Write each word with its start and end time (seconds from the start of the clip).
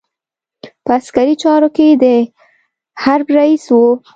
په 0.85 0.91
عسکري 0.99 1.35
چارو 1.43 1.69
کې 1.75 1.87
د 2.01 2.05
حرب 3.01 3.27
رئیس 3.37 3.65
وو. 3.73 3.85